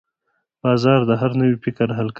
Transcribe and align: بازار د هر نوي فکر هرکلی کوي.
بازار 0.63 0.99
د 1.09 1.11
هر 1.21 1.31
نوي 1.39 1.57
فکر 1.63 1.87
هرکلی 1.97 1.99
کوي. 2.07 2.09